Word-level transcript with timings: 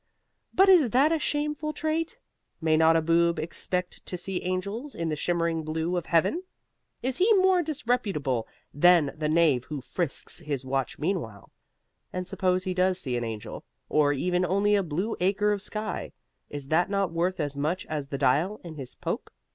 But 0.51 0.67
is 0.67 0.89
that 0.89 1.11
a 1.11 1.19
shameful 1.19 1.73
trait? 1.73 2.17
May 2.59 2.75
not 2.75 2.95
a 2.95 3.03
Boob 3.03 3.37
expect 3.37 4.03
to 4.07 4.17
see 4.17 4.41
angels 4.41 4.95
in 4.95 5.09
the 5.09 5.15
shimmering 5.15 5.61
blue 5.61 5.95
of 5.95 6.07
heaven? 6.07 6.41
Is 7.03 7.17
he 7.17 7.31
more 7.35 7.61
disreputable 7.61 8.47
than 8.73 9.13
the 9.15 9.29
knave 9.29 9.65
who 9.65 9.79
frisks 9.79 10.39
his 10.39 10.65
watch 10.65 10.97
meanwhile? 10.97 11.51
And 12.11 12.27
suppose 12.27 12.63
he 12.63 12.73
does 12.73 12.97
see 12.99 13.15
an 13.15 13.23
angel, 13.23 13.63
or 13.89 14.11
even 14.11 14.43
only 14.43 14.73
a 14.73 14.81
blue 14.81 15.15
acre 15.19 15.51
of 15.51 15.61
sky 15.61 16.13
is 16.49 16.69
that 16.69 16.89
not 16.89 17.11
worth 17.11 17.39
as 17.39 17.55
much 17.55 17.85
as 17.85 18.07
the 18.07 18.17
dial 18.17 18.59
in 18.63 18.73
his 18.77 18.95
poke? 18.95 19.31